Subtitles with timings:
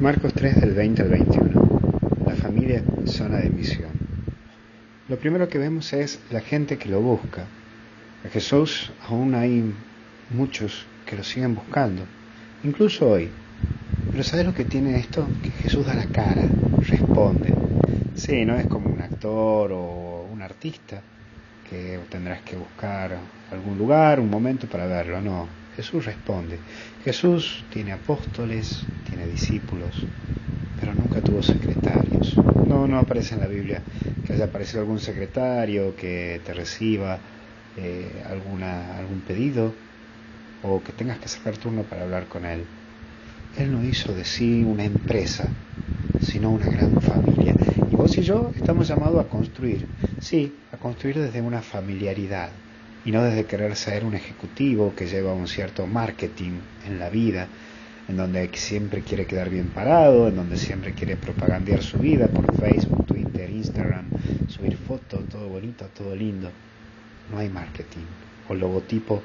[0.00, 1.80] Marcos 3 del 20 al 21.
[2.24, 3.90] La familia zona de misión.
[5.08, 7.42] Lo primero que vemos es la gente que lo busca.
[8.24, 9.74] A Jesús aún hay
[10.30, 12.02] muchos que lo siguen buscando,
[12.62, 13.28] incluso hoy.
[14.12, 15.26] Pero ¿sabes lo que tiene esto?
[15.42, 16.44] Que Jesús da la cara,
[16.88, 17.52] responde.
[18.14, 21.02] Sí, no es como un actor o un artista
[21.68, 23.16] que tendrás que buscar
[23.50, 25.48] algún lugar, un momento para verlo, no.
[25.78, 26.58] Jesús responde.
[27.04, 29.94] Jesús tiene apóstoles, tiene discípulos,
[30.74, 32.34] pero nunca tuvo secretarios.
[32.68, 33.80] No, no aparece en la Biblia
[34.24, 37.20] que haya aparecido algún secretario que te reciba
[37.76, 39.72] eh, alguna, algún pedido
[40.64, 42.66] o que tengas que sacar turno para hablar con él.
[43.56, 45.46] Él no hizo de sí una empresa,
[46.18, 47.54] sino una gran familia.
[47.88, 49.86] Y vos y yo estamos llamados a construir,
[50.18, 52.50] sí, a construir desde una familiaridad
[53.08, 57.46] y no desde querer ser un ejecutivo que lleva un cierto marketing en la vida,
[58.06, 62.54] en donde siempre quiere quedar bien parado, en donde siempre quiere propagandear su vida por
[62.60, 64.04] Facebook, Twitter, Instagram,
[64.46, 66.50] subir fotos, todo bonito, todo lindo.
[67.32, 68.04] No hay marketing
[68.46, 69.22] o logotipo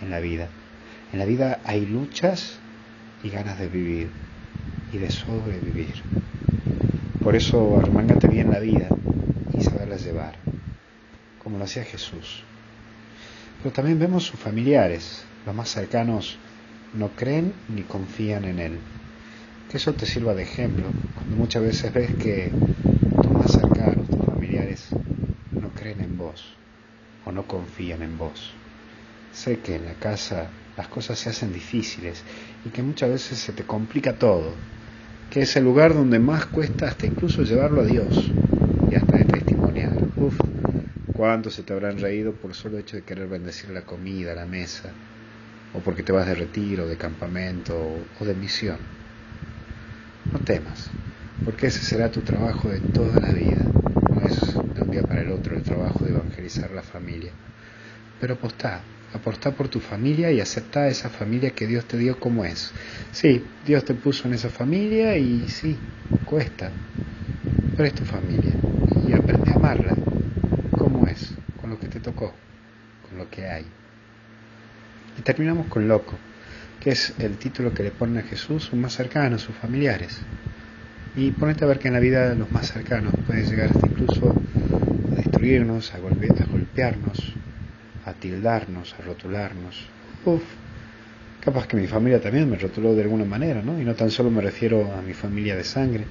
[0.00, 0.48] en la vida.
[1.12, 2.58] En la vida hay luchas
[3.22, 4.08] y ganas de vivir
[4.94, 5.92] y de sobrevivir.
[7.22, 8.88] Por eso armángate bien la vida
[9.52, 10.36] y saberla llevar,
[11.44, 12.42] como lo hacía Jesús.
[13.66, 16.38] Pero también vemos sus familiares, los más cercanos
[16.94, 18.78] no creen ni confían en Él.
[19.68, 20.84] Que eso te sirva de ejemplo,
[21.16, 22.52] cuando muchas veces ves que
[23.20, 24.86] tus más cercanos, tus familiares,
[25.60, 26.44] no creen en vos
[27.24, 28.52] o no confían en vos.
[29.34, 32.22] Sé que en la casa las cosas se hacen difíciles
[32.64, 34.52] y que muchas veces se te complica todo,
[35.32, 38.30] que es el lugar donde más cuesta hasta incluso llevarlo a Dios
[38.92, 39.90] y hasta de testimoniar.
[40.20, 40.38] Uf,
[41.16, 44.92] ¿Cuántos se te habrán reído por solo hecho de querer bendecir la comida, la mesa?
[45.72, 47.74] O porque te vas de retiro, de campamento
[48.20, 48.76] o de misión.
[50.34, 50.90] No temas,
[51.42, 53.64] porque ese será tu trabajo de toda la vida.
[54.12, 57.32] No es de un día para el otro el trabajo de evangelizar la familia.
[58.20, 58.82] Pero apostá,
[59.14, 62.74] apostá por tu familia y aceptá esa familia que Dios te dio como es.
[63.12, 65.78] Sí, Dios te puso en esa familia y sí,
[66.26, 66.72] cuesta,
[67.74, 68.52] pero es tu familia
[69.06, 69.96] y aprende a amarla
[71.56, 72.32] con lo que te tocó,
[73.08, 73.64] con lo que hay.
[75.18, 76.14] Y terminamos con loco,
[76.82, 80.18] que es el título que le pone a Jesús sus más cercanos, sus familiares.
[81.16, 84.32] Y ponete a ver que en la vida los más cercanos pueden llegar hasta incluso
[85.12, 87.32] a destruirnos, a, a golpearnos,
[88.04, 89.86] a tildarnos, a rotularnos.
[90.24, 90.42] Uf,
[91.44, 93.80] capaz que mi familia también me rotuló de alguna manera, ¿no?
[93.80, 96.04] Y no tan solo me refiero a mi familia de sangre,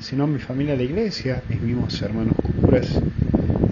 [0.00, 2.88] sino a mi familia de iglesia, mis mismos hermanos curas.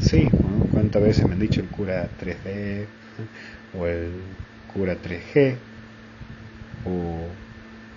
[0.01, 0.29] Sí,
[0.73, 2.87] cuántas veces me han dicho el cura 3D
[3.79, 4.13] o el
[4.73, 5.57] cura 3G
[6.85, 7.27] o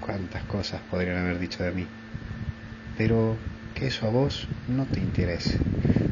[0.06, 1.86] cuántas cosas podrían haber dicho de mí.
[2.98, 3.38] Pero
[3.74, 5.58] que eso a vos no te interese.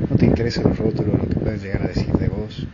[0.10, 2.68] No te interesa los rótulos, lo que pueden llegar a decir de vos.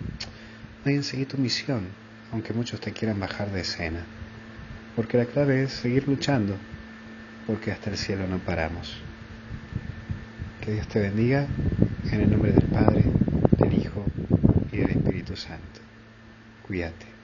[0.84, 1.88] No hay en seguir tu misión,
[2.31, 4.06] aunque muchos te quieran bajar de escena.
[4.96, 6.56] Porque la clave es seguir luchando,
[7.47, 8.96] porque hasta el cielo no paramos.
[10.62, 11.47] Que Dios te bendiga
[12.12, 13.03] en el nombre del Padre,
[13.57, 14.03] del Hijo
[14.71, 15.81] y del Espíritu Santo.
[16.67, 17.14] Cuídate.